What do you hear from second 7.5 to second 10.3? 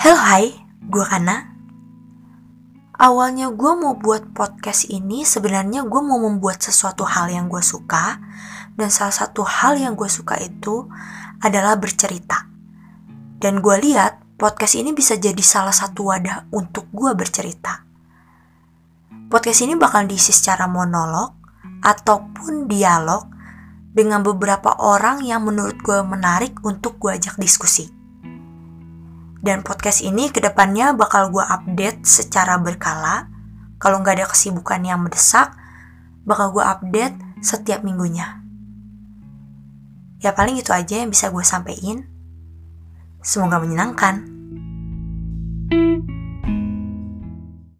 gue suka dan salah satu hal yang gue